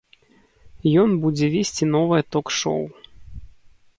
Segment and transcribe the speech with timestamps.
[1.01, 2.81] Ён будзе весці новае ток-шоў.